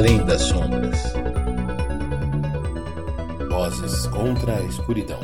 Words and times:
Além 0.00 0.24
das 0.24 0.40
Sombras. 0.40 0.98
Vozes 3.50 4.06
contra 4.06 4.56
a 4.56 4.62
escuridão. 4.62 5.20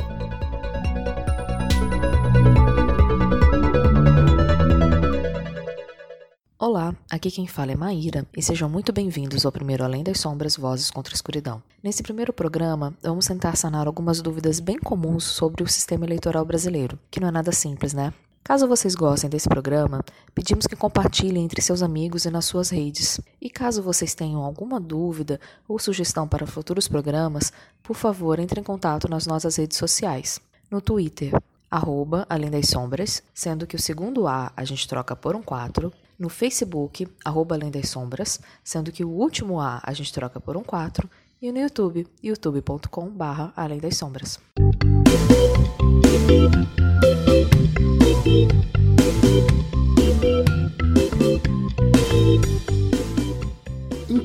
Olá, 6.59 6.95
aqui 7.09 7.31
quem 7.31 7.47
fala 7.47 7.71
é 7.71 7.75
Maíra 7.75 8.27
e 8.37 8.43
sejam 8.43 8.69
muito 8.69 8.93
bem-vindos 8.93 9.47
ao 9.47 9.51
primeiro 9.51 9.83
Além 9.83 10.03
das 10.03 10.19
Sombras 10.19 10.55
Vozes 10.55 10.91
contra 10.91 11.11
a 11.11 11.15
Escuridão. 11.15 11.63
Nesse 11.81 12.03
primeiro 12.03 12.31
programa, 12.31 12.95
vamos 13.01 13.25
tentar 13.25 13.55
sanar 13.55 13.87
algumas 13.87 14.21
dúvidas 14.21 14.59
bem 14.59 14.77
comuns 14.77 15.23
sobre 15.23 15.63
o 15.63 15.67
sistema 15.67 16.05
eleitoral 16.05 16.45
brasileiro, 16.45 16.99
que 17.09 17.19
não 17.19 17.29
é 17.29 17.31
nada 17.31 17.51
simples, 17.51 17.95
né? 17.95 18.13
Caso 18.47 18.65
vocês 18.65 18.95
gostem 18.95 19.29
desse 19.29 19.49
programa, 19.49 20.01
pedimos 20.33 20.65
que 20.65 20.75
compartilhem 20.77 21.43
entre 21.43 21.61
seus 21.61 21.83
amigos 21.83 22.23
e 22.23 22.31
nas 22.31 22.45
suas 22.45 22.69
redes. 22.69 23.19
E 23.41 23.49
caso 23.49 23.83
vocês 23.83 24.15
tenham 24.15 24.41
alguma 24.41 24.79
dúvida 24.79 25.37
ou 25.67 25.77
sugestão 25.77 26.25
para 26.25 26.47
futuros 26.47 26.87
programas, 26.87 27.51
por 27.83 27.93
favor, 27.93 28.39
entre 28.39 28.61
em 28.61 28.63
contato 28.63 29.09
nas 29.09 29.27
nossas 29.27 29.57
redes 29.57 29.77
sociais. 29.77 30.39
No 30.71 30.79
Twitter, 30.79 31.33
arroba 31.69 32.25
Além 32.29 32.49
das 32.49 32.69
Sombras, 32.69 33.21
sendo 33.33 33.67
que 33.67 33.75
o 33.75 33.81
segundo 33.81 34.29
A 34.29 34.49
a 34.55 34.63
gente 34.63 34.87
troca 34.87 35.13
por 35.13 35.35
um 35.35 35.41
4, 35.41 35.91
no 36.17 36.29
Facebook, 36.29 37.05
arroba 37.25 37.55
Além 37.55 37.69
das 37.69 37.89
Sombras, 37.89 38.39
sendo 38.63 38.93
que 38.93 39.03
o 39.03 39.09
último 39.09 39.59
A 39.59 39.81
a 39.83 39.91
gente 39.91 40.13
troca 40.13 40.39
por 40.39 40.55
um 40.55 40.63
4, 40.63 41.09
e 41.41 41.51
no 41.51 41.59
YouTube, 41.59 42.07
youtube.com 42.23 43.09
barra 43.09 43.51
Além 43.57 43.79
das 43.79 43.97
Sombras. 43.97 44.39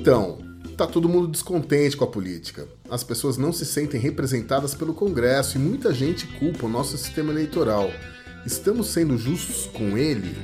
Então, 0.03 0.39
tá 0.77 0.85
todo 0.85 1.09
mundo 1.09 1.29
descontente 1.29 1.97
com 1.97 2.03
a 2.03 2.09
política. 2.09 2.67
As 2.91 3.05
pessoas 3.05 3.37
não 3.37 3.53
se 3.53 3.65
sentem 3.65 4.01
representadas 4.01 4.75
pelo 4.75 4.93
Congresso 4.93 5.57
e 5.57 5.61
muita 5.61 5.95
gente 5.95 6.27
culpa 6.27 6.67
o 6.67 6.69
nosso 6.69 6.99
sistema 6.99 7.31
eleitoral. 7.31 7.89
Estamos 8.45 8.89
sendo 8.89 9.17
justos 9.17 9.67
com 9.67 9.97
ele? 9.97 10.35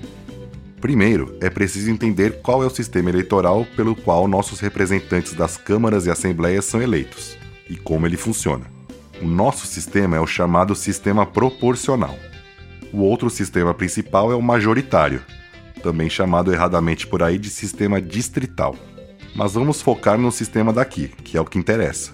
Primeiro, 0.81 1.37
é 1.41 1.51
preciso 1.51 1.91
entender 1.91 2.41
qual 2.41 2.63
é 2.63 2.67
o 2.67 2.71
sistema 2.71 3.11
eleitoral 3.11 3.67
pelo 3.75 3.97
qual 3.97 4.29
nossos 4.29 4.61
representantes 4.61 5.33
das 5.33 5.57
câmaras 5.57 6.07
e 6.07 6.11
assembleias 6.13 6.65
são 6.65 6.81
eleitos 6.81 7.37
e 7.69 7.77
como 7.77 8.07
ele 8.07 8.17
funciona. 8.17 8.65
O 9.21 9.27
nosso 9.27 9.67
sistema 9.67 10.17
é 10.17 10.21
o 10.21 10.27
chamado 10.27 10.73
sistema 10.77 11.27
proporcional. 11.27 12.17
O 12.93 12.99
outro 12.99 13.29
sistema 13.29 13.75
principal 13.75 14.31
é 14.31 14.37
o 14.37 14.41
majoritário, 14.41 15.21
também 15.83 16.09
chamado 16.09 16.53
erradamente 16.53 17.09
por 17.09 17.25
aí 17.25 17.39
de 17.39 17.51
sistema 17.51 18.01
distrital. 18.01 18.77
Mas 19.35 19.55
vamos 19.55 19.81
focar 19.81 20.19
no 20.19 20.33
sistema 20.33 20.73
daqui, 20.73 21.09
que 21.09 21.37
é 21.37 21.41
o 21.41 21.45
que 21.45 21.59
interessa. 21.59 22.13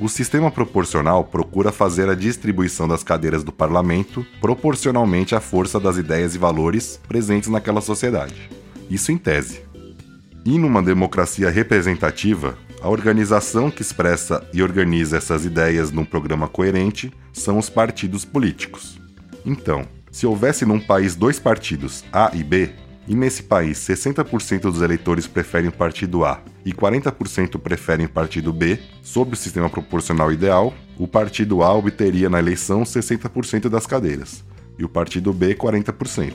O 0.00 0.08
sistema 0.08 0.48
proporcional 0.48 1.24
procura 1.24 1.72
fazer 1.72 2.08
a 2.08 2.14
distribuição 2.14 2.86
das 2.86 3.02
cadeiras 3.02 3.42
do 3.42 3.50
parlamento 3.50 4.24
proporcionalmente 4.40 5.34
à 5.34 5.40
força 5.40 5.80
das 5.80 5.96
ideias 5.96 6.36
e 6.36 6.38
valores 6.38 7.00
presentes 7.08 7.48
naquela 7.48 7.80
sociedade. 7.80 8.48
Isso 8.88 9.10
em 9.10 9.18
tese. 9.18 9.62
E 10.44 10.56
numa 10.56 10.80
democracia 10.80 11.50
representativa, 11.50 12.56
a 12.80 12.88
organização 12.88 13.72
que 13.72 13.82
expressa 13.82 14.48
e 14.54 14.62
organiza 14.62 15.16
essas 15.16 15.44
ideias 15.44 15.90
num 15.90 16.04
programa 16.04 16.46
coerente 16.46 17.12
são 17.32 17.58
os 17.58 17.68
partidos 17.68 18.24
políticos. 18.24 19.00
Então, 19.44 19.84
se 20.12 20.26
houvesse 20.26 20.64
num 20.64 20.78
país 20.78 21.16
dois 21.16 21.40
partidos, 21.40 22.04
A 22.12 22.30
e 22.34 22.44
B, 22.44 22.70
e 23.08 23.14
nesse 23.14 23.42
país 23.42 23.78
60% 23.78 24.60
dos 24.60 24.82
eleitores 24.82 25.26
preferem 25.26 25.70
o 25.70 25.72
partido 25.72 26.26
A 26.26 26.42
e 26.64 26.74
40% 26.74 27.58
preferem 27.58 28.04
o 28.04 28.10
partido 28.10 28.52
B, 28.52 28.78
sob 29.02 29.32
o 29.32 29.36
sistema 29.36 29.70
proporcional 29.70 30.30
ideal, 30.30 30.74
o 30.98 31.08
partido 31.08 31.62
A 31.62 31.72
obteria 31.72 32.28
na 32.28 32.38
eleição 32.38 32.82
60% 32.82 33.70
das 33.70 33.86
cadeiras 33.86 34.44
e 34.78 34.84
o 34.84 34.88
partido 34.88 35.32
B 35.32 35.54
40%. 35.54 36.34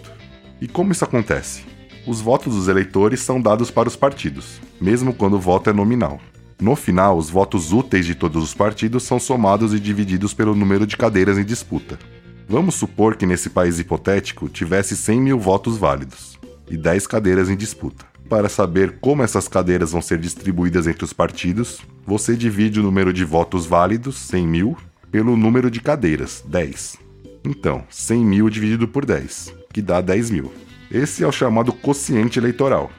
E 0.59 0.67
como 0.67 0.91
isso 0.91 1.03
acontece? 1.03 1.63
Os 2.07 2.19
votos 2.19 2.55
dos 2.55 2.67
eleitores 2.67 3.21
são 3.21 3.39
dados 3.39 3.69
para 3.69 3.87
os 3.87 3.95
partidos, 3.95 4.59
mesmo 4.81 5.13
quando 5.13 5.35
o 5.35 5.39
voto 5.39 5.69
é 5.69 5.73
nominal. 5.73 6.19
No 6.59 6.75
final, 6.75 7.17
os 7.17 7.29
votos 7.29 7.71
úteis 7.71 8.05
de 8.05 8.15
todos 8.15 8.43
os 8.43 8.53
partidos 8.53 9.03
são 9.03 9.19
somados 9.19 9.73
e 9.73 9.79
divididos 9.79 10.33
pelo 10.33 10.55
número 10.55 10.87
de 10.87 10.97
cadeiras 10.97 11.37
em 11.37 11.45
disputa. 11.45 11.99
Vamos 12.47 12.75
supor 12.75 13.15
que 13.15 13.25
nesse 13.25 13.49
país 13.49 13.79
hipotético 13.79 14.49
tivesse 14.49 14.97
100 14.97 15.21
mil 15.21 15.39
votos 15.39 15.77
válidos 15.77 16.42
e 16.69 16.77
10 16.77 17.07
cadeiras 17.07 17.49
em 17.49 17.55
disputa. 17.55 18.05
Para 18.29 18.49
saber 18.49 18.99
como 18.99 19.21
essas 19.21 19.47
cadeiras 19.47 19.91
vão 19.91 20.01
ser 20.01 20.17
distribuídas 20.17 20.87
entre 20.87 21.03
os 21.03 21.13
partidos, 21.13 21.81
você 22.05 22.35
divide 22.35 22.79
o 22.79 22.83
número 22.83 23.13
de 23.13 23.23
votos 23.23 23.65
válidos, 23.65 24.15
100 24.15 24.47
mil, 24.47 24.77
pelo 25.11 25.37
número 25.37 25.69
de 25.69 25.79
cadeiras, 25.79 26.43
10. 26.47 26.97
Então, 27.45 27.83
100 27.89 28.25
mil 28.25 28.49
dividido 28.49 28.87
por 28.87 29.05
10, 29.05 29.53
que 29.71 29.81
dá 29.81 30.01
10 30.01 30.31
mil. 30.31 30.51
Esse 30.89 31.23
é 31.23 31.27
o 31.27 31.31
chamado 31.31 31.73
quociente 31.73 32.39
eleitoral. 32.39 32.89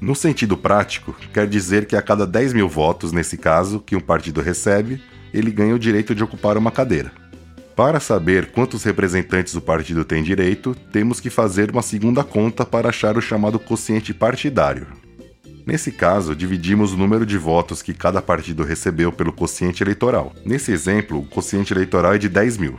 No 0.00 0.14
sentido 0.14 0.56
prático, 0.56 1.14
quer 1.32 1.46
dizer 1.46 1.86
que 1.86 1.96
a 1.96 2.02
cada 2.02 2.26
10 2.26 2.52
mil 2.52 2.68
votos, 2.68 3.12
nesse 3.12 3.36
caso, 3.36 3.80
que 3.80 3.96
um 3.96 4.00
partido 4.00 4.40
recebe, 4.40 5.02
ele 5.32 5.50
ganha 5.50 5.74
o 5.74 5.78
direito 5.78 6.14
de 6.14 6.22
ocupar 6.22 6.56
uma 6.56 6.70
cadeira. 6.70 7.10
Para 7.76 7.98
saber 7.98 8.52
quantos 8.52 8.84
representantes 8.84 9.54
o 9.56 9.60
partido 9.60 10.04
tem 10.04 10.22
direito, 10.22 10.76
temos 10.92 11.18
que 11.18 11.28
fazer 11.28 11.72
uma 11.72 11.82
segunda 11.82 12.22
conta 12.22 12.64
para 12.64 12.90
achar 12.90 13.16
o 13.16 13.20
chamado 13.20 13.58
quociente 13.58 14.14
partidário. 14.14 14.86
Nesse 15.66 15.90
caso, 15.90 16.36
dividimos 16.36 16.92
o 16.92 16.96
número 16.96 17.26
de 17.26 17.36
votos 17.36 17.82
que 17.82 17.92
cada 17.92 18.22
partido 18.22 18.62
recebeu 18.62 19.10
pelo 19.10 19.32
quociente 19.32 19.82
eleitoral. 19.82 20.32
Nesse 20.44 20.70
exemplo, 20.70 21.18
o 21.18 21.26
quociente 21.26 21.72
eleitoral 21.72 22.14
é 22.14 22.18
de 22.18 22.28
10 22.28 22.58
mil. 22.58 22.78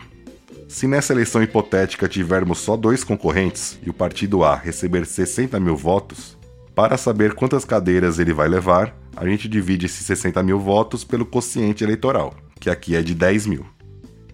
Se 0.69 0.87
nessa 0.87 1.11
eleição 1.11 1.43
hipotética 1.43 2.07
tivermos 2.07 2.59
só 2.59 2.77
dois 2.77 3.03
concorrentes 3.03 3.77
e 3.85 3.89
o 3.89 3.93
partido 3.93 4.45
A 4.45 4.55
receber 4.55 5.05
60 5.05 5.59
mil 5.59 5.75
votos, 5.75 6.37
para 6.73 6.95
saber 6.95 7.33
quantas 7.33 7.65
cadeiras 7.65 8.17
ele 8.17 8.33
vai 8.33 8.47
levar, 8.47 8.95
a 9.15 9.27
gente 9.27 9.49
divide 9.49 9.87
esses 9.87 10.05
60 10.05 10.41
mil 10.41 10.59
votos 10.59 11.03
pelo 11.03 11.25
quociente 11.25 11.83
eleitoral, 11.83 12.33
que 12.59 12.69
aqui 12.69 12.95
é 12.95 13.01
de 13.01 13.13
10 13.13 13.45
mil. 13.47 13.74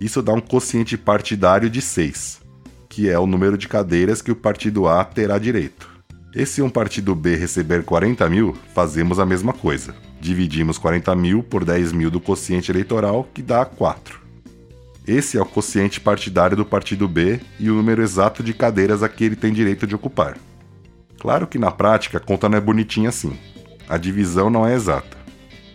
Isso 0.01 0.19
dá 0.19 0.33
um 0.33 0.41
quociente 0.41 0.97
partidário 0.97 1.69
de 1.69 1.79
6, 1.79 2.41
que 2.89 3.07
é 3.07 3.19
o 3.19 3.27
número 3.27 3.55
de 3.55 3.67
cadeiras 3.67 4.19
que 4.19 4.31
o 4.31 4.35
partido 4.35 4.87
A 4.87 5.05
terá 5.05 5.37
direito. 5.37 5.87
E 6.33 6.43
se 6.43 6.59
um 6.59 6.71
partido 6.71 7.13
B 7.13 7.35
receber 7.35 7.83
40 7.83 8.27
mil, 8.27 8.57
fazemos 8.73 9.19
a 9.19 9.27
mesma 9.27 9.53
coisa. 9.53 9.93
Dividimos 10.19 10.79
40 10.79 11.15
mil 11.15 11.43
por 11.43 11.63
10 11.63 11.91
mil 11.91 12.09
do 12.09 12.19
quociente 12.19 12.71
eleitoral, 12.71 13.29
que 13.31 13.43
dá 13.43 13.63
4. 13.63 14.19
Esse 15.05 15.37
é 15.37 15.41
o 15.41 15.45
quociente 15.45 16.01
partidário 16.01 16.57
do 16.57 16.65
partido 16.65 17.07
B 17.07 17.39
e 17.59 17.69
o 17.69 17.75
número 17.75 18.01
exato 18.01 18.41
de 18.41 18.55
cadeiras 18.55 19.03
a 19.03 19.09
que 19.09 19.23
ele 19.23 19.35
tem 19.35 19.53
direito 19.53 19.85
de 19.85 19.93
ocupar. 19.93 20.35
Claro 21.19 21.45
que 21.45 21.59
na 21.59 21.69
prática 21.69 22.17
a 22.17 22.21
conta 22.21 22.49
não 22.49 22.57
é 22.57 22.61
bonitinha 22.61 23.09
assim. 23.09 23.37
A 23.87 23.97
divisão 23.97 24.49
não 24.49 24.65
é 24.65 24.73
exata. 24.73 25.20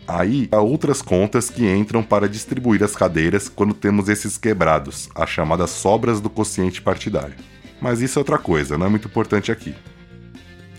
Aí 0.07 0.49
há 0.53 0.61
outras 0.61 1.03
contas 1.03 1.51
que 1.51 1.67
entram 1.69 2.03
para 2.03 2.29
distribuir 2.29 2.83
as 2.85 2.95
cadeiras 2.95 3.49
quando 3.49 3.75
temos 3.75 4.09
esses 4.09 4.39
quebrados, 4.39 5.09
as 5.15 5.29
chamadas 5.29 5.71
sobras 5.71 6.21
do 6.21 6.31
quociente 6.31 6.81
partidário. 6.81 7.35
Mas 7.81 8.01
isso 8.01 8.19
é 8.19 8.21
outra 8.21 8.39
coisa, 8.39 8.79
não 8.79 8.87
é 8.87 8.89
muito 8.89 9.09
importante 9.09 9.51
aqui. 9.51 9.75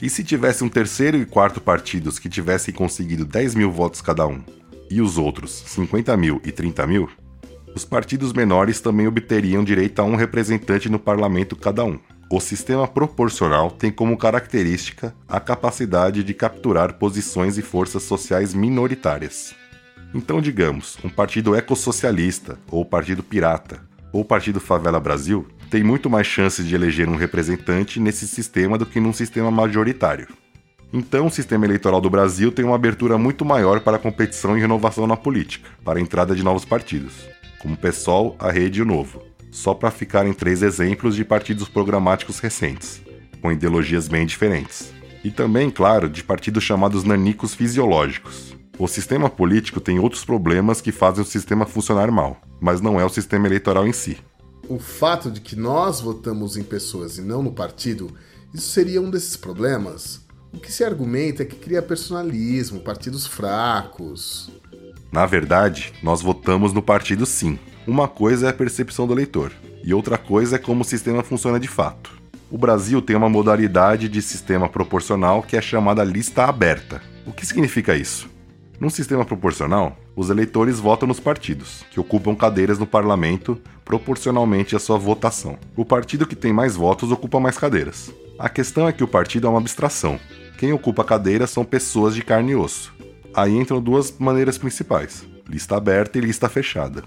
E 0.02 0.10
se 0.10 0.24
tivesse 0.24 0.64
um 0.64 0.70
terceiro 0.70 1.18
e 1.18 1.26
quarto 1.26 1.60
partidos 1.60 2.20
que 2.20 2.30
tivessem 2.30 2.74
conseguido 2.74 3.26
10 3.26 3.56
mil 3.56 3.72
votos 3.72 4.02
cada 4.02 4.26
um, 4.26 4.42
e 4.90 5.02
os 5.02 5.18
outros 5.18 5.64
50 5.68 6.16
mil 6.16 6.42
e 6.46 6.52
30 6.52 6.88
mil, 6.88 7.10
os 7.76 7.84
partidos 7.84 8.32
menores 8.32 8.80
também 8.80 9.08
obteriam 9.08 9.64
direito 9.64 10.00
a 10.00 10.06
um 10.06 10.16
representante 10.16 10.90
no 10.90 11.00
parlamento 11.00 11.56
cada 11.56 11.84
um. 11.84 12.00
O 12.30 12.42
sistema 12.42 12.86
proporcional 12.86 13.72
tem 13.72 13.90
como 13.90 14.18
característica 14.18 15.16
a 15.30 15.40
capacidade 15.40 16.26
de 16.26 16.34
capturar 16.34 16.96
posições 16.96 17.58
e 17.58 17.62
forças 17.62 18.04
sociais 18.04 18.54
minoritárias. 18.54 19.56
Então, 20.14 20.42
digamos, 20.42 20.98
um 21.06 21.10
partido 21.10 21.56
ecossocialista, 21.56 22.60
ou 22.70 22.84
partido 22.84 23.24
pirata, 23.24 23.80
ou 24.12 24.26
partido 24.26 24.60
Favela 24.60 25.00
Brasil 25.00 25.48
tem 25.70 25.86
muito 25.86 26.10
mais 26.10 26.28
chances 26.28 26.68
de 26.68 26.76
eleger 26.76 27.08
um 27.08 27.16
representante 27.16 27.98
nesse 27.98 28.28
sistema 28.28 28.78
do 28.78 28.86
que 28.86 29.00
num 29.00 29.14
sistema 29.14 29.50
majoritário. 29.50 30.28
Então, 30.92 31.28
o 31.28 31.32
sistema 31.32 31.64
eleitoral 31.64 32.02
do 32.02 32.10
Brasil 32.10 32.52
tem 32.52 32.66
uma 32.66 32.76
abertura 32.76 33.18
muito 33.18 33.46
maior 33.46 33.80
para 33.80 33.98
competição 33.98 34.58
e 34.58 34.62
renovação 34.62 35.08
na 35.08 35.16
política, 35.16 35.70
para 35.82 35.98
a 35.98 36.02
entrada 36.02 36.36
de 36.36 36.44
novos 36.44 36.66
partidos, 36.66 37.14
como 37.60 37.76
o 37.76 37.78
PSOL, 37.78 38.36
a 38.38 38.52
Rede 38.52 38.80
e 38.80 38.82
o 38.82 38.86
Novo 38.86 39.37
só 39.52 39.74
para 39.74 39.92
ficarem 39.92 40.34
três 40.34 40.62
exemplos 40.62 41.16
de 41.16 41.26
partidos 41.26 41.68
programáticos 41.68 42.40
recentes, 42.40 43.02
com 43.42 43.52
ideologias 43.52 44.08
bem 44.08 44.26
diferentes. 44.26 44.92
E 45.24 45.32
também, 45.32 45.70
claro, 45.70 46.10
de 46.10 46.24
partidos 46.24 46.64
chamados 46.64 47.04
nanicos 47.04 47.54
fisiológicos. 47.54 48.56
O 48.80 48.88
sistema 48.88 49.30
político 49.30 49.80
tem 49.80 49.98
outros 49.98 50.24
problemas 50.24 50.80
que 50.82 50.92
fazem 50.92 51.24
o 51.24 51.28
sistema 51.28 51.66
funcionar 51.66 52.12
mal, 52.12 52.40
mas 52.62 52.80
não 52.80 53.00
é 53.00 53.06
o 53.06 53.10
sistema 53.10 53.48
eleitoral 53.48 53.88
em 53.88 53.94
si. 53.94 54.18
O 54.70 54.78
fato 54.78 55.32
de 55.32 55.42
que 55.42 55.56
nós 55.56 56.00
votamos 56.00 56.58
em 56.58 56.64
pessoas 56.64 57.18
e 57.18 57.22
não 57.22 57.42
no 57.42 57.52
partido, 57.52 58.12
isso 58.54 58.70
seria 58.70 59.02
um 59.02 59.10
desses 59.10 59.36
problemas? 59.36 60.28
O 60.54 60.60
que 60.60 60.72
se 60.72 60.84
argumenta 60.84 61.44
é 61.44 61.46
que 61.46 61.56
cria 61.56 61.82
personalismo, 61.82 62.80
partidos 62.80 63.26
fracos. 63.26 64.50
Na 65.12 65.26
verdade, 65.26 65.94
nós 66.04 66.22
votamos 66.22 66.74
no 66.74 66.82
partido 66.82 67.26
sim. 67.26 67.58
Uma 67.88 68.06
coisa 68.06 68.48
é 68.48 68.50
a 68.50 68.54
percepção 68.54 69.08
do 69.08 69.14
eleitor, 69.14 69.50
e 69.82 69.94
outra 69.94 70.18
coisa 70.18 70.58
é 70.58 70.60
como 70.60 70.82
o 70.82 70.86
sistema 70.86 71.24
funciona 71.24 71.58
de 71.58 71.70
fato. 71.70 72.12
O 72.52 72.58
Brasil 72.58 73.02
tem 73.02 73.16
uma 73.16 73.30
modalidade 73.30 74.10
de 74.10 74.22
sistema 74.22 74.68
proporcional 74.68 75.42
que 75.42 75.56
é 75.56 75.62
chamada 75.62 76.04
lista 76.04 76.44
aberta. 76.44 77.02
O 77.26 77.32
que 77.32 77.46
significa 77.46 77.96
isso? 77.96 78.30
Num 78.78 78.90
sistema 78.90 79.24
proporcional, 79.24 79.98
os 80.18 80.30
eleitores 80.30 80.82
votam 80.82 81.08
nos 81.08 81.22
partidos, 81.22 81.86
que 81.90 81.98
ocupam 81.98 82.36
cadeiras 82.36 82.78
no 82.78 82.86
parlamento 82.86 83.58
proporcionalmente 83.86 84.76
à 84.76 84.80
sua 84.80 84.98
votação. 84.98 85.58
O 85.74 85.86
partido 85.86 86.28
que 86.28 86.36
tem 86.36 86.52
mais 86.52 86.76
votos 86.76 87.10
ocupa 87.10 87.40
mais 87.40 87.58
cadeiras. 87.58 88.12
A 88.38 88.50
questão 88.50 88.86
é 88.86 88.92
que 88.92 89.04
o 89.04 89.08
partido 89.08 89.48
é 89.48 89.50
uma 89.50 89.60
abstração. 89.60 90.20
Quem 90.58 90.74
ocupa 90.74 91.06
cadeiras 91.06 91.52
são 91.52 91.64
pessoas 91.64 92.14
de 92.14 92.22
carne 92.22 92.52
e 92.52 92.56
osso. 92.56 92.94
Aí 93.34 93.56
entram 93.56 93.82
duas 93.82 94.14
maneiras 94.20 94.58
principais: 94.58 95.26
lista 95.48 95.78
aberta 95.78 96.18
e 96.18 96.22
lista 96.22 96.50
fechada. 96.50 97.02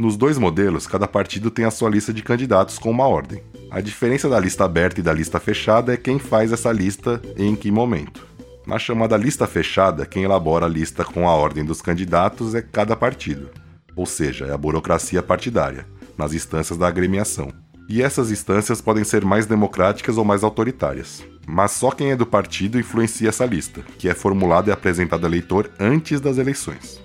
Nos 0.00 0.16
dois 0.16 0.38
modelos, 0.38 0.86
cada 0.86 1.06
partido 1.06 1.50
tem 1.50 1.66
a 1.66 1.70
sua 1.70 1.90
lista 1.90 2.10
de 2.10 2.22
candidatos 2.22 2.78
com 2.78 2.90
uma 2.90 3.06
ordem. 3.06 3.42
A 3.70 3.82
diferença 3.82 4.30
da 4.30 4.40
lista 4.40 4.64
aberta 4.64 4.98
e 4.98 5.02
da 5.02 5.12
lista 5.12 5.38
fechada 5.38 5.92
é 5.92 5.96
quem 5.98 6.18
faz 6.18 6.52
essa 6.52 6.72
lista 6.72 7.20
e 7.36 7.44
em 7.44 7.54
que 7.54 7.70
momento. 7.70 8.26
Na 8.66 8.78
chamada 8.78 9.14
lista 9.14 9.46
fechada, 9.46 10.06
quem 10.06 10.22
elabora 10.22 10.64
a 10.64 10.68
lista 10.70 11.04
com 11.04 11.28
a 11.28 11.34
ordem 11.34 11.66
dos 11.66 11.82
candidatos 11.82 12.54
é 12.54 12.62
cada 12.62 12.96
partido, 12.96 13.50
ou 13.94 14.06
seja, 14.06 14.46
é 14.46 14.54
a 14.54 14.56
burocracia 14.56 15.22
partidária, 15.22 15.86
nas 16.16 16.32
instâncias 16.32 16.78
da 16.78 16.88
agremiação 16.88 17.52
e 17.86 18.00
essas 18.00 18.30
instâncias 18.30 18.80
podem 18.80 19.02
ser 19.02 19.24
mais 19.24 19.44
democráticas 19.46 20.16
ou 20.16 20.24
mais 20.24 20.44
autoritárias. 20.44 21.24
Mas 21.44 21.72
só 21.72 21.90
quem 21.90 22.12
é 22.12 22.16
do 22.16 22.24
partido 22.24 22.78
influencia 22.78 23.28
essa 23.28 23.44
lista, 23.44 23.82
que 23.98 24.08
é 24.08 24.14
formulada 24.14 24.70
e 24.70 24.72
apresentada 24.72 25.26
ao 25.26 25.30
eleitor 25.30 25.68
antes 25.78 26.20
das 26.20 26.38
eleições. 26.38 27.02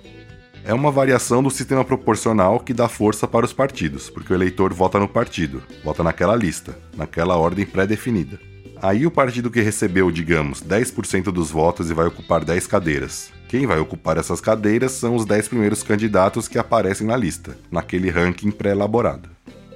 É 0.66 0.74
uma 0.74 0.90
variação 0.90 1.44
do 1.44 1.48
sistema 1.48 1.84
proporcional 1.84 2.58
que 2.58 2.74
dá 2.74 2.88
força 2.88 3.28
para 3.28 3.46
os 3.46 3.52
partidos, 3.52 4.10
porque 4.10 4.32
o 4.32 4.36
eleitor 4.36 4.74
vota 4.74 4.98
no 4.98 5.06
partido, 5.06 5.62
vota 5.84 6.02
naquela 6.02 6.34
lista, 6.34 6.76
naquela 6.96 7.36
ordem 7.36 7.64
pré-definida. 7.64 8.40
Aí 8.82 9.06
o 9.06 9.10
partido 9.10 9.48
que 9.48 9.60
recebeu, 9.60 10.10
digamos, 10.10 10.60
10% 10.60 11.30
dos 11.30 11.52
votos 11.52 11.88
e 11.88 11.94
vai 11.94 12.06
ocupar 12.06 12.44
10 12.44 12.66
cadeiras. 12.66 13.30
Quem 13.48 13.64
vai 13.64 13.78
ocupar 13.78 14.18
essas 14.18 14.40
cadeiras 14.40 14.90
são 14.90 15.14
os 15.14 15.24
10 15.24 15.46
primeiros 15.46 15.84
candidatos 15.84 16.48
que 16.48 16.58
aparecem 16.58 17.06
na 17.06 17.16
lista, 17.16 17.56
naquele 17.70 18.10
ranking 18.10 18.50
pré-elaborado. 18.50 19.28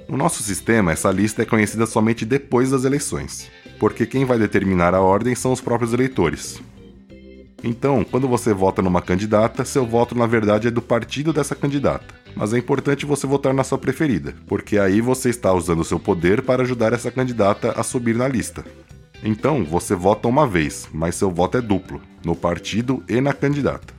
No 0.09 0.17
nosso 0.17 0.43
sistema, 0.43 0.91
essa 0.91 1.09
lista 1.09 1.43
é 1.43 1.45
conhecida 1.45 1.85
somente 1.85 2.25
depois 2.25 2.71
das 2.71 2.83
eleições, 2.83 3.49
porque 3.79 4.05
quem 4.05 4.25
vai 4.25 4.37
determinar 4.37 4.93
a 4.93 4.99
ordem 4.99 5.35
são 5.35 5.53
os 5.53 5.61
próprios 5.61 5.93
eleitores. 5.93 6.61
Então, 7.63 8.03
quando 8.03 8.27
você 8.27 8.53
vota 8.53 8.81
numa 8.81 9.01
candidata, 9.01 9.63
seu 9.63 9.85
voto 9.85 10.15
na 10.15 10.25
verdade 10.25 10.67
é 10.67 10.71
do 10.71 10.81
partido 10.81 11.31
dessa 11.31 11.55
candidata. 11.55 12.13
Mas 12.35 12.53
é 12.53 12.57
importante 12.57 13.05
você 13.05 13.27
votar 13.27 13.53
na 13.53 13.63
sua 13.63 13.77
preferida, 13.77 14.33
porque 14.47 14.79
aí 14.79 15.01
você 15.01 15.29
está 15.29 15.53
usando 15.53 15.83
seu 15.83 15.99
poder 15.99 16.41
para 16.41 16.63
ajudar 16.63 16.93
essa 16.93 17.11
candidata 17.11 17.73
a 17.79 17.83
subir 17.83 18.15
na 18.15 18.27
lista. 18.27 18.65
Então, 19.23 19.63
você 19.63 19.93
vota 19.93 20.27
uma 20.27 20.47
vez, 20.47 20.89
mas 20.91 21.15
seu 21.15 21.29
voto 21.29 21.57
é 21.57 21.61
duplo, 21.61 22.01
no 22.25 22.35
partido 22.35 23.03
e 23.07 23.21
na 23.21 23.33
candidata. 23.33 23.93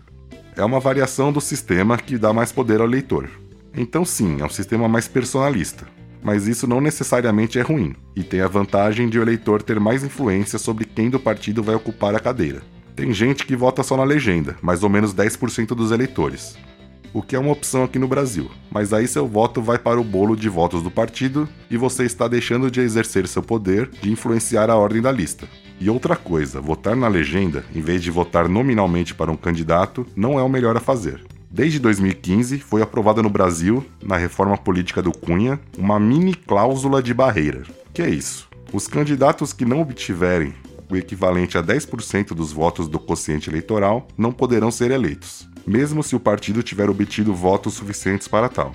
É 0.57 0.65
uma 0.65 0.81
variação 0.81 1.33
do 1.33 1.41
sistema 1.41 1.97
que 1.97 2.19
dá 2.19 2.33
mais 2.33 2.51
poder 2.51 2.81
ao 2.81 2.87
eleitor. 2.87 3.31
Então, 3.75 4.05
sim, 4.05 4.41
é 4.41 4.45
um 4.45 4.51
sistema 4.51 4.89
mais 4.89 5.07
personalista, 5.07 5.87
mas 6.23 6.49
isso 6.49 6.67
não 6.67 6.81
necessariamente 6.81 7.59
é 7.59 7.63
ruim, 7.63 7.95
e 8.17 8.23
tem 8.25 8.41
a 8.41 8.49
vantagem 8.49 9.09
de 9.09 9.19
o 9.19 9.23
eleitor 9.23 9.63
ter 9.63 9.79
mais 9.79 10.03
influência 10.03 10.59
sobre 10.59 10.85
quem 10.85 11.09
do 11.09 11.21
partido 11.21 11.63
vai 11.63 11.75
ocupar 11.75 12.15
a 12.15 12.21
cadeira. 12.21 12.63
Tem 12.95 13.13
gente 13.13 13.47
que 13.47 13.57
vota 13.57 13.83
só 13.83 13.97
na 13.97 14.05
legenda, 14.05 14.57
mais 14.61 14.83
ou 14.83 14.89
menos 14.91 15.15
10% 15.15 15.69
dos 15.69 15.91
eleitores, 15.91 16.57
o 17.15 17.21
que 17.21 17.37
é 17.37 17.39
uma 17.39 17.53
opção 17.53 17.85
aqui 17.85 17.99
no 17.99 18.09
Brasil, 18.09 18.51
mas 18.71 18.93
aí 18.93 19.07
seu 19.07 19.27
voto 19.27 19.61
vai 19.61 19.79
para 19.79 20.01
o 20.01 20.05
bolo 20.05 20.35
de 20.35 20.49
votos 20.49 20.83
do 20.83 20.91
partido 20.91 21.49
e 21.71 21.77
você 21.77 22.05
está 22.05 22.27
deixando 22.27 22.71
de 22.71 22.81
exercer 22.81 23.27
seu 23.29 23.43
poder 23.43 23.91
de 24.01 24.11
influenciar 24.11 24.71
a 24.71 24.77
ordem 24.77 25.03
da 25.03 25.13
lista. 25.13 25.47
E 25.79 25.91
outra 25.91 26.17
coisa, 26.17 26.61
votar 26.61 26.97
na 26.97 27.09
legenda, 27.09 27.65
em 27.75 27.81
vez 27.81 28.03
de 28.03 28.11
votar 28.11 28.49
nominalmente 28.49 29.15
para 29.15 29.31
um 29.31 29.37
candidato, 29.37 30.07
não 30.17 30.39
é 30.39 30.43
o 30.43 30.49
melhor 30.49 30.77
a 30.77 30.81
fazer. 30.81 31.23
Desde 31.51 31.79
2015, 31.79 32.59
foi 32.61 32.81
aprovada 32.81 33.23
no 33.23 33.29
Brasil, 33.29 33.85
na 34.03 34.17
reforma 34.17 34.57
política 34.57 35.03
do 35.03 35.13
Cunha, 35.13 35.61
uma 35.77 36.01
mini 36.01 36.35
cláusula 36.35 37.03
de 37.03 37.13
barreira. 37.13 37.63
Que 37.93 38.01
é 38.01 38.09
isso? 38.09 38.49
Os 38.73 38.87
candidatos 38.87 39.53
que 39.53 39.67
não 39.67 39.83
obtiverem 39.83 40.55
o 40.93 40.97
equivalente 40.97 41.57
a 41.57 41.63
10% 41.63 42.35
dos 42.35 42.53
votos 42.53 42.87
do 42.87 42.99
quociente 42.99 43.49
eleitoral 43.49 44.07
não 44.17 44.31
poderão 44.31 44.71
ser 44.71 44.91
eleitos, 44.91 45.49
mesmo 45.67 46.03
se 46.03 46.15
o 46.15 46.21
partido 46.21 46.63
tiver 46.63 46.91
obtido 46.91 47.35
votos 47.35 47.75
suficientes 47.75 48.29
para 48.29 48.49
tal. 48.49 48.75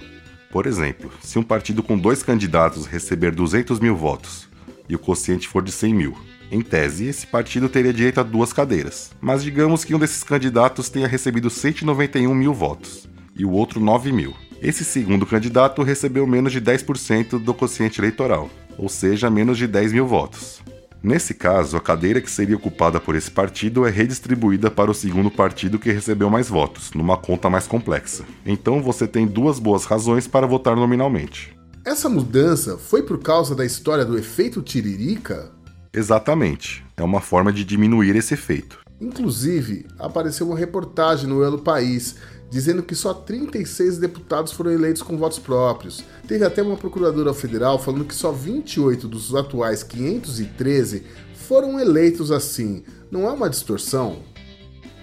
Por 0.52 0.66
exemplo, 0.66 1.12
se 1.22 1.38
um 1.38 1.44
partido 1.44 1.84
com 1.84 1.98
dois 1.98 2.24
candidatos 2.24 2.86
receber 2.86 3.32
200 3.32 3.80
mil 3.80 3.96
votos 3.96 4.48
e 4.90 4.96
o 4.96 5.00
quociente 5.00 5.48
for 5.48 5.62
de 5.62 5.72
100 5.72 5.94
mil, 5.94 6.18
em 6.50 6.62
tese, 6.62 7.06
esse 7.06 7.28
partido 7.28 7.68
teria 7.70 7.94
direito 7.94 8.20
a 8.20 8.24
duas 8.24 8.54
cadeiras, 8.54 9.12
mas 9.22 9.44
digamos 9.44 9.84
que 9.84 9.94
um 9.94 10.00
desses 10.00 10.24
candidatos 10.24 10.90
tenha 10.90 11.08
recebido 11.08 11.50
191 11.50 12.34
mil 12.34 12.54
votos 12.54 13.08
e 13.36 13.46
o 13.46 13.52
outro 13.52 13.80
9 13.80 14.12
mil. 14.12 14.34
Esse 14.62 14.84
segundo 14.84 15.26
candidato 15.26 15.84
recebeu 15.84 16.26
menos 16.26 16.52
de 16.52 16.60
10% 16.60 17.38
do 17.38 17.54
quociente 17.54 18.00
eleitoral, 18.00 18.50
ou 18.78 18.90
seja, 18.90 19.30
menos 19.30 19.58
de 19.58 19.68
10 19.68 19.94
mil 19.94 20.08
votos. 20.08 20.64
Nesse 21.02 21.34
caso, 21.34 21.78
a 21.78 21.82
cadeira 21.82 22.20
que 22.20 22.30
seria 22.30 22.56
ocupada 22.56 23.00
por 23.00 23.16
esse 23.16 23.30
partido 23.30 23.86
é 23.86 23.90
redistribuída 23.90 24.72
para 24.72 24.90
o 24.90 24.94
segundo 24.94 25.30
partido 25.30 25.78
que 25.78 25.92
recebeu 25.92 26.30
mais 26.30 26.50
votos, 26.50 26.92
numa 26.94 27.18
conta 27.18 27.50
mais 27.50 27.68
complexa. 27.68 28.24
Então 28.46 28.82
você 28.82 29.08
tem 29.08 29.28
duas 29.28 29.60
boas 29.60 29.86
razões 29.86 30.28
para 30.28 30.48
votar 30.48 30.76
nominalmente. 30.76 31.56
Essa 31.86 32.10
mudança 32.10 32.78
foi 32.78 33.04
por 33.04 33.20
causa 33.20 33.56
da 33.56 33.66
história 33.66 34.04
do 34.04 34.18
efeito 34.18 34.62
Tiririca? 34.62 35.52
Exatamente. 35.94 36.84
É 36.98 37.04
uma 37.04 37.22
forma 37.22 37.54
de 37.54 37.64
diminuir 37.64 38.16
esse 38.16 38.34
efeito. 38.34 38.80
Inclusive, 39.00 39.86
apareceu 40.00 40.48
uma 40.48 40.58
reportagem 40.58 41.30
no 41.30 41.44
Elo 41.44 41.60
País 41.60 42.16
dizendo 42.50 42.84
que 42.84 42.96
só 42.96 43.14
36 43.14 43.98
deputados 43.98 44.52
foram 44.52 44.72
eleitos 44.72 45.02
com 45.02 45.18
votos 45.18 45.40
próprios. 45.40 46.04
Teve 46.28 46.46
até 46.46 46.62
uma 46.62 46.78
procuradora 46.78 47.34
federal 47.34 47.78
falando 47.78 48.06
que 48.06 48.16
só 48.16 48.32
28 48.32 49.08
dos 49.08 49.36
atuais 49.36 49.84
513 49.84 51.04
foram 51.34 51.80
eleitos 51.80 52.32
assim. 52.32 52.84
Não 53.12 53.28
é 53.28 53.32
uma 53.32 53.50
distorção? 53.50 54.20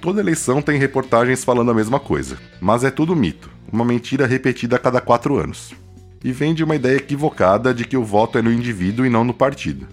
Toda 0.00 0.20
eleição 0.20 0.60
tem 0.60 0.78
reportagens 0.78 1.42
falando 1.42 1.70
a 1.70 1.74
mesma 1.74 1.98
coisa, 1.98 2.36
mas 2.60 2.84
é 2.84 2.90
tudo 2.90 3.16
mito, 3.16 3.50
uma 3.72 3.84
mentira 3.84 4.26
repetida 4.26 4.76
a 4.76 4.78
cada 4.78 5.00
quatro 5.00 5.38
anos. 5.38 5.72
E 6.22 6.32
vem 6.32 6.54
de 6.54 6.62
uma 6.62 6.76
ideia 6.76 6.96
equivocada 6.96 7.72
de 7.72 7.84
que 7.84 7.96
o 7.96 8.04
voto 8.04 8.38
é 8.38 8.42
no 8.42 8.52
indivíduo 8.52 9.06
e 9.06 9.10
não 9.10 9.24
no 9.24 9.32
partido. 9.32 9.86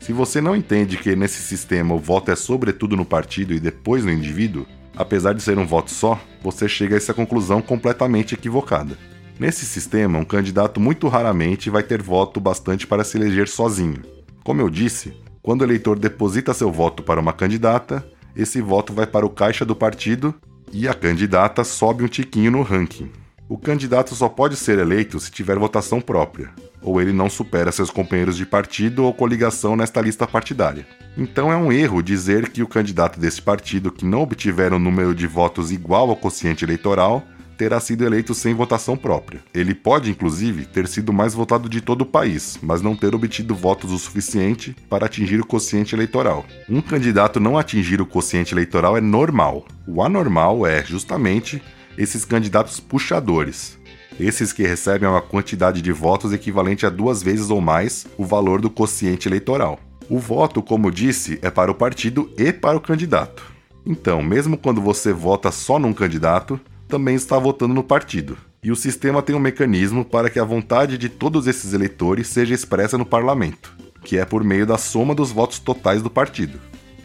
Se 0.00 0.12
você 0.12 0.40
não 0.40 0.56
entende 0.56 0.96
que 0.96 1.14
nesse 1.14 1.40
sistema 1.42 1.94
o 1.94 1.98
voto 1.98 2.30
é 2.30 2.36
sobretudo 2.36 2.96
no 2.96 3.04
partido 3.04 3.52
e 3.54 3.60
depois 3.60 4.04
no 4.04 4.10
indivíduo, 4.10 4.66
apesar 4.96 5.32
de 5.32 5.42
ser 5.42 5.58
um 5.58 5.66
voto 5.66 5.90
só, 5.90 6.20
você 6.42 6.68
chega 6.68 6.94
a 6.94 6.98
essa 6.98 7.14
conclusão 7.14 7.62
completamente 7.62 8.34
equivocada. 8.34 8.96
Nesse 9.38 9.64
sistema, 9.64 10.18
um 10.18 10.24
candidato 10.24 10.78
muito 10.78 11.08
raramente 11.08 11.70
vai 11.70 11.82
ter 11.82 12.02
voto 12.02 12.40
bastante 12.40 12.86
para 12.86 13.04
se 13.04 13.16
eleger 13.16 13.48
sozinho. 13.48 14.02
Como 14.44 14.60
eu 14.60 14.68
disse, 14.68 15.16
quando 15.42 15.62
o 15.62 15.64
eleitor 15.64 15.98
deposita 15.98 16.54
seu 16.54 16.70
voto 16.70 17.02
para 17.02 17.20
uma 17.20 17.32
candidata, 17.32 18.06
esse 18.36 18.60
voto 18.60 18.92
vai 18.92 19.06
para 19.06 19.26
o 19.26 19.30
caixa 19.30 19.64
do 19.64 19.74
partido 19.74 20.34
e 20.72 20.88
a 20.88 20.94
candidata 20.94 21.64
sobe 21.64 22.04
um 22.04 22.08
tiquinho 22.08 22.50
no 22.50 22.62
ranking. 22.62 23.10
O 23.52 23.58
candidato 23.58 24.14
só 24.14 24.30
pode 24.30 24.56
ser 24.56 24.78
eleito 24.78 25.20
se 25.20 25.30
tiver 25.30 25.58
votação 25.58 26.00
própria, 26.00 26.48
ou 26.80 27.02
ele 27.02 27.12
não 27.12 27.28
supera 27.28 27.70
seus 27.70 27.90
companheiros 27.90 28.34
de 28.34 28.46
partido 28.46 29.04
ou 29.04 29.12
coligação 29.12 29.76
nesta 29.76 30.00
lista 30.00 30.26
partidária. 30.26 30.86
Então 31.18 31.52
é 31.52 31.56
um 31.56 31.70
erro 31.70 32.02
dizer 32.02 32.48
que 32.48 32.62
o 32.62 32.66
candidato 32.66 33.20
desse 33.20 33.42
partido 33.42 33.92
que 33.92 34.06
não 34.06 34.22
obtiver 34.22 34.72
um 34.72 34.78
número 34.78 35.14
de 35.14 35.26
votos 35.26 35.70
igual 35.70 36.08
ao 36.08 36.16
quociente 36.16 36.64
eleitoral 36.64 37.22
terá 37.58 37.78
sido 37.78 38.06
eleito 38.06 38.34
sem 38.34 38.54
votação 38.54 38.96
própria. 38.96 39.42
Ele 39.52 39.74
pode, 39.74 40.10
inclusive, 40.10 40.64
ter 40.64 40.88
sido 40.88 41.12
mais 41.12 41.34
votado 41.34 41.68
de 41.68 41.82
todo 41.82 42.00
o 42.00 42.06
país, 42.06 42.58
mas 42.62 42.80
não 42.80 42.96
ter 42.96 43.14
obtido 43.14 43.54
votos 43.54 43.92
o 43.92 43.98
suficiente 43.98 44.74
para 44.88 45.04
atingir 45.04 45.38
o 45.38 45.46
quociente 45.46 45.94
eleitoral. 45.94 46.46
Um 46.70 46.80
candidato 46.80 47.38
não 47.38 47.58
atingir 47.58 48.00
o 48.00 48.06
quociente 48.06 48.54
eleitoral 48.54 48.96
é 48.96 49.00
normal. 49.02 49.66
O 49.86 50.02
anormal 50.02 50.66
é, 50.66 50.82
justamente, 50.82 51.62
esses 51.96 52.24
candidatos 52.24 52.80
puxadores. 52.80 53.78
Esses 54.20 54.52
que 54.52 54.62
recebem 54.62 55.08
uma 55.08 55.22
quantidade 55.22 55.80
de 55.80 55.92
votos 55.92 56.32
equivalente 56.32 56.84
a 56.84 56.90
duas 56.90 57.22
vezes 57.22 57.50
ou 57.50 57.60
mais 57.60 58.06
o 58.18 58.24
valor 58.24 58.60
do 58.60 58.70
quociente 58.70 59.28
eleitoral. 59.28 59.80
O 60.08 60.18
voto, 60.18 60.62
como 60.62 60.90
disse, 60.90 61.38
é 61.42 61.50
para 61.50 61.70
o 61.70 61.74
partido 61.74 62.30
e 62.36 62.52
para 62.52 62.76
o 62.76 62.80
candidato. 62.80 63.42
Então, 63.84 64.22
mesmo 64.22 64.56
quando 64.56 64.80
você 64.80 65.12
vota 65.12 65.50
só 65.50 65.78
num 65.78 65.92
candidato, 65.92 66.60
também 66.86 67.14
está 67.14 67.38
votando 67.38 67.74
no 67.74 67.82
partido. 67.82 68.36
E 68.62 68.70
o 68.70 68.76
sistema 68.76 69.22
tem 69.22 69.34
um 69.34 69.40
mecanismo 69.40 70.04
para 70.04 70.30
que 70.30 70.38
a 70.38 70.44
vontade 70.44 70.96
de 70.96 71.08
todos 71.08 71.46
esses 71.46 71.72
eleitores 71.72 72.28
seja 72.28 72.54
expressa 72.54 72.96
no 72.96 73.06
parlamento, 73.06 73.74
que 74.04 74.18
é 74.18 74.24
por 74.24 74.44
meio 74.44 74.66
da 74.66 74.78
soma 74.78 75.14
dos 75.14 75.32
votos 75.32 75.58
totais 75.58 76.02
do 76.02 76.10
partido. 76.10 76.60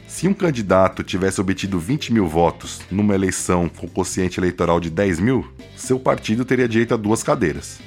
Se 0.08 0.26
um 0.26 0.34
candidato 0.34 1.04
tivesse 1.04 1.42
obtido 1.42 1.78
20 1.78 2.14
mil 2.14 2.28
votos 2.28 2.80
numa 2.90 3.14
eleição 3.14 3.68
com 3.68 3.90
quociente 3.90 4.40
eleitoral 4.40 4.80
de 4.80 4.90
10 4.90 5.20
mil, 5.20 5.46
seu 5.76 6.00
partido 6.00 6.46
teria 6.46 6.68
direito 6.68 6.94
a 6.94 6.98
duas 6.98 7.22
cadeiras, 7.22 7.80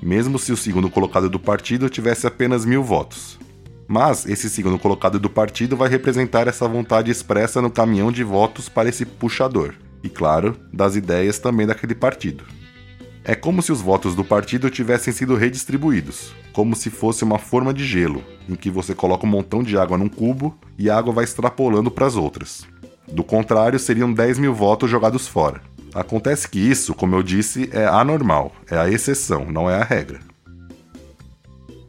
mesmo 0.00 0.38
se 0.38 0.52
o 0.52 0.56
segundo 0.56 0.88
colocado 0.88 1.28
do 1.28 1.38
partido 1.38 1.90
tivesse 1.90 2.28
apenas 2.28 2.64
mil 2.64 2.82
votos. 2.82 3.38
Mas 3.88 4.24
esse 4.24 4.48
segundo 4.48 4.78
colocado 4.78 5.18
do 5.18 5.28
partido 5.28 5.76
vai 5.76 5.88
representar 5.88 6.46
essa 6.46 6.66
vontade 6.68 7.10
expressa 7.10 7.60
no 7.60 7.70
caminhão 7.70 8.12
de 8.12 8.22
votos 8.22 8.68
para 8.68 8.88
esse 8.88 9.04
puxador, 9.04 9.74
e 10.02 10.08
claro, 10.08 10.56
das 10.72 10.94
ideias 10.94 11.40
também 11.40 11.66
daquele 11.66 11.94
partido. 11.94 12.44
É 13.26 13.34
como 13.34 13.62
se 13.62 13.72
os 13.72 13.80
votos 13.80 14.14
do 14.14 14.22
partido 14.22 14.68
tivessem 14.68 15.10
sido 15.10 15.34
redistribuídos, 15.34 16.34
como 16.52 16.76
se 16.76 16.90
fosse 16.90 17.24
uma 17.24 17.38
forma 17.38 17.72
de 17.72 17.82
gelo, 17.82 18.22
em 18.46 18.54
que 18.54 18.68
você 18.68 18.94
coloca 18.94 19.24
um 19.24 19.30
montão 19.30 19.62
de 19.62 19.78
água 19.78 19.96
num 19.96 20.10
cubo 20.10 20.54
e 20.76 20.90
a 20.90 20.98
água 20.98 21.14
vai 21.14 21.24
extrapolando 21.24 21.90
para 21.90 22.04
as 22.04 22.16
outras. 22.16 22.66
Do 23.10 23.24
contrário, 23.24 23.78
seriam 23.78 24.12
10 24.12 24.38
mil 24.38 24.52
votos 24.52 24.90
jogados 24.90 25.26
fora. 25.26 25.62
Acontece 25.94 26.46
que 26.46 26.58
isso, 26.58 26.92
como 26.92 27.14
eu 27.14 27.22
disse, 27.22 27.70
é 27.72 27.86
anormal, 27.86 28.52
é 28.70 28.76
a 28.76 28.90
exceção, 28.90 29.50
não 29.50 29.70
é 29.70 29.76
a 29.76 29.84
regra. 29.84 30.20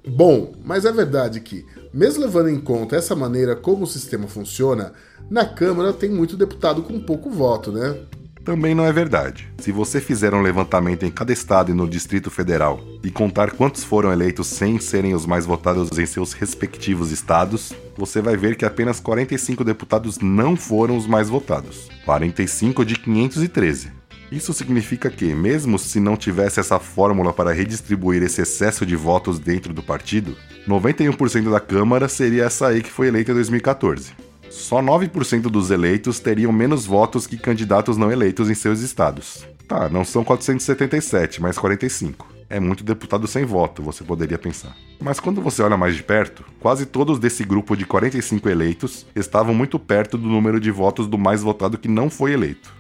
Bom, 0.07 0.53
mas 0.63 0.85
é 0.85 0.91
verdade 0.91 1.41
que, 1.41 1.65
mesmo 1.93 2.23
levando 2.23 2.47
em 2.47 2.61
conta 2.61 2.95
essa 2.95 3.13
maneira 3.13 3.57
como 3.57 3.83
o 3.83 3.87
sistema 3.87 4.27
funciona, 4.27 4.93
na 5.29 5.43
Câmara 5.43 5.91
tem 5.91 6.09
muito 6.09 6.37
deputado 6.37 6.81
com 6.81 6.97
pouco 6.97 7.29
voto, 7.29 7.73
né? 7.73 7.97
Também 8.45 8.75
não 8.75 8.85
é 8.85 8.93
verdade. 8.93 9.51
Se 9.57 9.71
você 9.71 9.99
fizer 9.99 10.35
um 10.35 10.41
levantamento 10.43 11.03
em 11.03 11.09
cada 11.09 11.33
estado 11.33 11.71
e 11.71 11.73
no 11.73 11.89
Distrito 11.89 12.29
Federal 12.29 12.79
e 13.03 13.09
contar 13.09 13.49
quantos 13.49 13.83
foram 13.83 14.13
eleitos 14.13 14.45
sem 14.45 14.79
serem 14.79 15.15
os 15.15 15.25
mais 15.25 15.47
votados 15.47 15.97
em 15.97 16.05
seus 16.05 16.31
respectivos 16.31 17.11
estados, 17.11 17.73
você 17.97 18.21
vai 18.21 18.37
ver 18.37 18.55
que 18.55 18.63
apenas 18.63 18.99
45 18.99 19.63
deputados 19.63 20.19
não 20.19 20.55
foram 20.55 20.95
os 20.95 21.07
mais 21.07 21.27
votados. 21.27 21.89
45 22.05 22.85
de 22.85 22.99
513. 22.99 23.91
Isso 24.31 24.53
significa 24.53 25.09
que, 25.09 25.33
mesmo 25.33 25.79
se 25.79 25.99
não 25.99 26.15
tivesse 26.15 26.59
essa 26.59 26.77
fórmula 26.77 27.33
para 27.33 27.51
redistribuir 27.51 28.21
esse 28.21 28.43
excesso 28.43 28.85
de 28.85 28.95
votos 28.95 29.39
dentro 29.39 29.73
do 29.73 29.81
partido, 29.81 30.37
91% 30.67 31.49
da 31.49 31.59
Câmara 31.59 32.07
seria 32.07 32.43
essa 32.43 32.67
aí 32.67 32.83
que 32.83 32.91
foi 32.91 33.07
eleita 33.07 33.31
em 33.31 33.35
2014 33.35 34.24
só 34.55 34.81
9% 34.81 35.41
dos 35.43 35.69
eleitos 35.69 36.19
teriam 36.19 36.51
menos 36.51 36.85
votos 36.85 37.27
que 37.27 37.37
candidatos 37.37 37.97
não 37.97 38.09
eleitos 38.09 38.49
em 38.49 38.55
seus 38.55 38.79
estados. 38.79 39.45
Tá, 39.67 39.89
não 39.89 40.05
são 40.05 40.23
477, 40.23 41.41
mas 41.41 41.57
45. 41.57 42.27
É 42.49 42.59
muito 42.59 42.83
deputado 42.83 43.27
sem 43.27 43.43
voto, 43.43 43.83
você 43.83 44.03
poderia 44.03 44.37
pensar. 44.37 44.75
Mas 45.01 45.19
quando 45.19 45.41
você 45.41 45.61
olha 45.61 45.75
mais 45.75 45.95
de 45.95 46.03
perto, 46.03 46.45
quase 46.59 46.85
todos 46.85 47.19
desse 47.19 47.43
grupo 47.43 47.75
de 47.75 47.85
45 47.85 48.47
eleitos 48.47 49.05
estavam 49.13 49.53
muito 49.53 49.77
perto 49.77 50.17
do 50.17 50.29
número 50.29 50.59
de 50.59 50.71
votos 50.71 51.05
do 51.05 51.17
mais 51.17 51.43
votado 51.43 51.77
que 51.77 51.89
não 51.89 52.09
foi 52.09 52.31
eleito. 52.31 52.73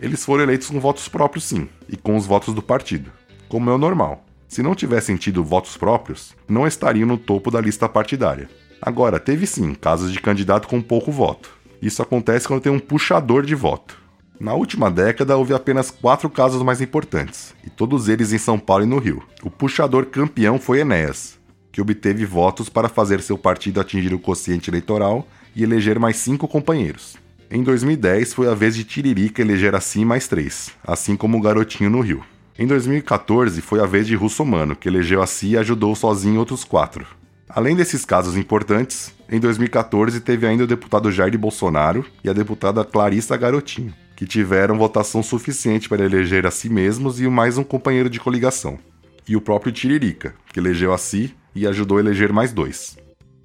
Eles 0.00 0.24
foram 0.24 0.44
eleitos 0.44 0.70
com 0.70 0.80
votos 0.80 1.08
próprios, 1.08 1.44
sim, 1.44 1.68
e 1.88 1.96
com 1.96 2.16
os 2.16 2.24
votos 2.24 2.54
do 2.54 2.62
partido, 2.62 3.12
como 3.48 3.68
é 3.68 3.74
o 3.74 3.78
normal. 3.78 4.24
Se 4.46 4.62
não 4.62 4.74
tivessem 4.74 5.16
tido 5.16 5.44
votos 5.44 5.76
próprios, 5.76 6.34
não 6.48 6.66
estariam 6.66 7.06
no 7.06 7.18
topo 7.18 7.50
da 7.50 7.60
lista 7.60 7.86
partidária. 7.86 8.48
Agora, 8.80 9.18
teve 9.18 9.46
sim 9.46 9.74
casos 9.74 10.12
de 10.12 10.20
candidato 10.20 10.68
com 10.68 10.80
pouco 10.80 11.10
voto. 11.10 11.50
Isso 11.82 12.02
acontece 12.02 12.46
quando 12.46 12.62
tem 12.62 12.72
um 12.72 12.78
puxador 12.78 13.44
de 13.44 13.54
voto. 13.54 13.98
Na 14.40 14.54
última 14.54 14.88
década, 14.88 15.36
houve 15.36 15.52
apenas 15.52 15.90
quatro 15.90 16.30
casos 16.30 16.62
mais 16.62 16.80
importantes, 16.80 17.54
e 17.66 17.70
todos 17.70 18.08
eles 18.08 18.32
em 18.32 18.38
São 18.38 18.58
Paulo 18.58 18.84
e 18.84 18.86
no 18.86 18.98
Rio. 18.98 19.22
O 19.42 19.50
puxador 19.50 20.06
campeão 20.06 20.60
foi 20.60 20.78
Enéas, 20.80 21.38
que 21.72 21.80
obteve 21.80 22.24
votos 22.24 22.68
para 22.68 22.88
fazer 22.88 23.20
seu 23.20 23.36
partido 23.36 23.80
atingir 23.80 24.14
o 24.14 24.18
quociente 24.18 24.70
eleitoral 24.70 25.26
e 25.56 25.64
eleger 25.64 25.98
mais 25.98 26.16
cinco 26.16 26.46
companheiros. 26.46 27.16
Em 27.50 27.62
2010, 27.62 28.34
foi 28.34 28.48
a 28.48 28.54
vez 28.54 28.76
de 28.76 28.84
Tiririca 28.84 29.42
eleger 29.42 29.74
assim 29.74 30.04
mais 30.04 30.28
três, 30.28 30.70
assim 30.86 31.16
como 31.16 31.36
o 31.36 31.40
Garotinho 31.40 31.90
no 31.90 32.00
Rio. 32.00 32.22
Em 32.56 32.66
2014, 32.66 33.60
foi 33.60 33.80
a 33.80 33.86
vez 33.86 34.06
de 34.06 34.14
Russomano, 34.14 34.76
que 34.76 34.88
elegeu 34.88 35.22
assim 35.22 35.50
e 35.50 35.56
ajudou 35.56 35.96
sozinho 35.96 36.40
outros 36.40 36.62
quatro. 36.62 37.06
Além 37.48 37.74
desses 37.74 38.04
casos 38.04 38.36
importantes, 38.36 39.12
em 39.30 39.40
2014 39.40 40.20
teve 40.20 40.46
ainda 40.46 40.64
o 40.64 40.66
deputado 40.66 41.10
Jair 41.10 41.36
Bolsonaro 41.38 42.04
e 42.22 42.28
a 42.28 42.32
deputada 42.34 42.84
Clarissa 42.84 43.36
Garotinho, 43.38 43.94
que 44.14 44.26
tiveram 44.26 44.76
votação 44.76 45.22
suficiente 45.22 45.88
para 45.88 46.04
eleger 46.04 46.46
a 46.46 46.50
si 46.50 46.68
mesmos 46.68 47.20
e 47.20 47.26
mais 47.26 47.56
um 47.56 47.64
companheiro 47.64 48.10
de 48.10 48.20
coligação. 48.20 48.78
E 49.26 49.34
o 49.34 49.40
próprio 49.40 49.72
Tiririca, 49.72 50.34
que 50.52 50.60
elegeu 50.60 50.92
a 50.92 50.98
si 50.98 51.34
e 51.54 51.66
ajudou 51.66 51.96
a 51.96 52.00
eleger 52.00 52.32
mais 52.32 52.52
dois. 52.52 52.98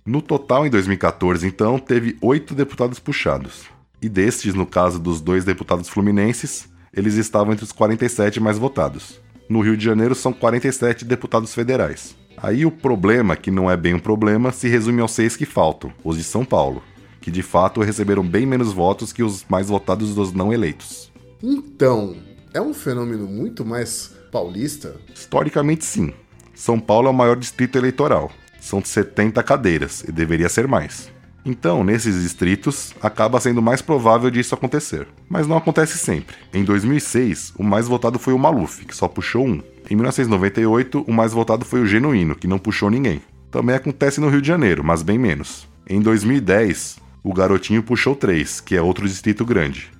No 0.05 0.21
total, 0.21 0.67
em 0.67 0.69
2014, 0.69 1.47
então, 1.47 1.79
teve 1.79 2.17
oito 2.21 2.53
deputados 2.53 2.99
puxados. 2.99 3.63
E 4.01 4.09
destes, 4.09 4.53
no 4.53 4.65
caso 4.65 4.99
dos 4.99 5.21
dois 5.21 5.45
deputados 5.45 5.87
fluminenses, 5.87 6.67
eles 6.93 7.15
estavam 7.15 7.53
entre 7.53 7.63
os 7.63 7.71
47 7.71 8.41
mais 8.41 8.57
votados. 8.57 9.21
No 9.53 9.61
Rio 9.61 9.77
de 9.77 9.85
Janeiro, 9.85 10.15
são 10.15 10.33
47 10.33 11.05
deputados 11.05 11.53
federais. 11.53 12.17
Aí 12.35 12.65
o 12.65 12.71
problema, 12.71 13.35
que 13.35 13.51
não 13.51 13.69
é 13.69 13.77
bem 13.77 13.93
um 13.93 13.99
problema, 13.99 14.51
se 14.51 14.67
resume 14.67 14.99
aos 14.99 15.11
seis 15.11 15.37
que 15.37 15.45
faltam, 15.45 15.93
os 16.03 16.17
de 16.17 16.23
São 16.23 16.43
Paulo, 16.43 16.81
que 17.21 17.29
de 17.29 17.43
fato 17.43 17.79
receberam 17.81 18.23
bem 18.23 18.47
menos 18.47 18.73
votos 18.73 19.13
que 19.13 19.21
os 19.21 19.45
mais 19.47 19.67
votados 19.67 20.15
dos 20.15 20.33
não 20.33 20.51
eleitos. 20.51 21.11
Então, 21.43 22.15
é 22.51 22.59
um 22.59 22.73
fenômeno 22.73 23.27
muito 23.27 23.63
mais 23.63 24.11
paulista? 24.31 24.95
Historicamente, 25.13 25.85
sim. 25.85 26.11
São 26.55 26.79
Paulo 26.79 27.09
é 27.09 27.11
o 27.11 27.13
maior 27.13 27.35
distrito 27.35 27.77
eleitoral. 27.77 28.31
São 28.59 28.83
70 28.83 29.43
cadeiras, 29.43 30.03
e 30.03 30.11
deveria 30.11 30.49
ser 30.49 30.67
mais. 30.67 31.12
Então, 31.45 31.83
nesses 31.83 32.21
distritos, 32.21 32.93
acaba 33.01 33.39
sendo 33.39 33.61
mais 33.61 33.81
provável 33.81 34.31
disso 34.31 34.55
acontecer. 34.55 35.07
Mas 35.29 35.45
não 35.45 35.57
acontece 35.57 35.97
sempre. 35.97 36.35
Em 36.53 36.63
2006, 36.63 37.53
o 37.57 37.63
mais 37.63 37.87
votado 37.87 38.17
foi 38.17 38.33
o 38.33 38.39
Maluf, 38.39 38.85
que 38.85 38.95
só 38.95 39.07
puxou 39.07 39.45
um. 39.45 39.61
Em 39.89 39.95
1998, 39.95 41.03
o 41.05 41.13
mais 41.13 41.33
votado 41.33 41.65
foi 41.65 41.81
o 41.81 41.85
Genuíno, 41.85 42.35
que 42.35 42.47
não 42.47 42.57
puxou 42.57 42.89
ninguém. 42.89 43.21
Também 43.51 43.75
acontece 43.75 44.21
no 44.21 44.29
Rio 44.29 44.41
de 44.41 44.47
Janeiro, 44.47 44.83
mas 44.83 45.03
bem 45.03 45.17
menos. 45.17 45.67
Em 45.87 45.99
2010, 45.99 46.97
o 47.21 47.33
Garotinho 47.33 47.83
puxou 47.83 48.15
três, 48.15 48.61
que 48.61 48.75
é 48.75 48.81
outro 48.81 49.05
distrito 49.05 49.45
grande. 49.45 49.91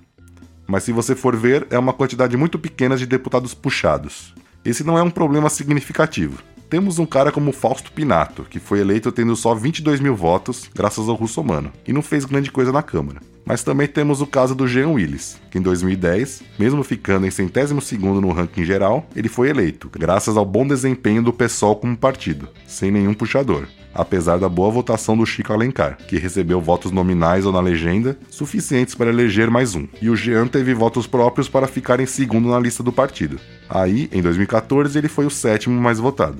Mas 0.66 0.84
se 0.84 0.92
você 0.92 1.14
for 1.14 1.36
ver, 1.36 1.66
é 1.70 1.78
uma 1.78 1.92
quantidade 1.92 2.36
muito 2.38 2.58
pequena 2.58 2.96
de 2.96 3.06
deputados 3.06 3.52
puxados. 3.52 4.34
Esse 4.64 4.82
não 4.82 4.96
é 4.96 5.02
um 5.02 5.10
problema 5.10 5.50
significativo. 5.50 6.38
Temos 6.74 6.98
um 6.98 7.06
cara 7.06 7.30
como 7.30 7.52
Fausto 7.52 7.92
Pinato, 7.92 8.42
que 8.42 8.58
foi 8.58 8.80
eleito 8.80 9.12
tendo 9.12 9.36
só 9.36 9.54
22 9.54 10.00
mil 10.00 10.16
votos, 10.16 10.68
graças 10.74 11.08
ao 11.08 11.14
russomano, 11.14 11.70
e 11.86 11.92
não 11.92 12.02
fez 12.02 12.24
grande 12.24 12.50
coisa 12.50 12.72
na 12.72 12.82
Câmara. 12.82 13.20
Mas 13.46 13.62
também 13.62 13.86
temos 13.86 14.20
o 14.20 14.26
caso 14.26 14.56
do 14.56 14.66
Jean 14.66 14.88
Willis, 14.88 15.40
que 15.52 15.58
em 15.58 15.62
2010, 15.62 16.42
mesmo 16.58 16.82
ficando 16.82 17.26
em 17.28 17.30
centésimo 17.30 17.80
segundo 17.80 18.20
no 18.20 18.32
ranking 18.32 18.64
geral, 18.64 19.06
ele 19.14 19.28
foi 19.28 19.50
eleito, 19.50 19.88
graças 19.88 20.36
ao 20.36 20.44
bom 20.44 20.66
desempenho 20.66 21.22
do 21.22 21.32
PSOL 21.32 21.76
como 21.76 21.96
partido, 21.96 22.48
sem 22.66 22.90
nenhum 22.90 23.14
puxador 23.14 23.68
apesar 23.94 24.38
da 24.38 24.48
boa 24.48 24.72
votação 24.72 25.16
do 25.16 25.24
Chico 25.24 25.52
Alencar, 25.52 25.96
que 26.08 26.18
recebeu 26.18 26.60
votos 26.60 26.90
nominais 26.90 27.46
ou 27.46 27.52
na 27.52 27.60
legenda 27.60 28.18
suficientes 28.28 28.92
para 28.92 29.08
eleger 29.08 29.48
mais 29.48 29.76
um, 29.76 29.86
e 30.02 30.10
o 30.10 30.16
Jean 30.16 30.48
teve 30.48 30.74
votos 30.74 31.06
próprios 31.06 31.48
para 31.48 31.68
ficar 31.68 32.00
em 32.00 32.06
segundo 32.06 32.48
na 32.48 32.58
lista 32.58 32.82
do 32.82 32.90
partido. 32.90 33.38
Aí, 33.68 34.08
em 34.12 34.20
2014, 34.20 34.98
ele 34.98 35.06
foi 35.06 35.26
o 35.26 35.30
sétimo 35.30 35.80
mais 35.80 36.00
votado. 36.00 36.38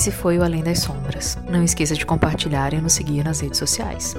Esse 0.00 0.10
foi 0.10 0.38
o 0.38 0.42
Além 0.42 0.62
das 0.62 0.78
Sombras. 0.78 1.36
Não 1.46 1.62
esqueça 1.62 1.94
de 1.94 2.06
compartilhar 2.06 2.72
e 2.72 2.80
nos 2.80 2.94
seguir 2.94 3.22
nas 3.22 3.40
redes 3.40 3.58
sociais. 3.58 4.14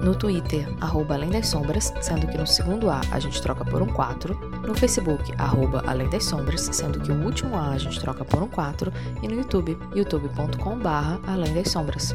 No 0.00 0.14
Twitter, 0.14 0.64
arroba 0.80 1.14
Além 1.14 1.28
das 1.28 1.48
Sombras, 1.48 1.92
sendo 2.00 2.28
que 2.28 2.38
no 2.38 2.46
segundo 2.46 2.88
A 2.88 3.00
a 3.10 3.18
gente 3.18 3.42
troca 3.42 3.64
por 3.64 3.82
um 3.82 3.88
4. 3.88 4.32
No 4.64 4.76
Facebook, 4.76 5.34
arroba 5.36 5.82
Além 5.88 6.08
das 6.08 6.22
Sombras, 6.22 6.68
sendo 6.70 7.00
que 7.00 7.10
o 7.10 7.24
último 7.24 7.56
A 7.56 7.70
a 7.70 7.78
gente 7.78 7.98
troca 7.98 8.24
por 8.24 8.44
um 8.44 8.48
4. 8.48 8.92
E 9.24 9.26
no 9.26 9.34
YouTube, 9.34 9.76
youtube.com 9.92 10.78
barra 10.78 11.18
Além 11.26 11.52
das 11.52 11.68
Sombras. 11.68 12.14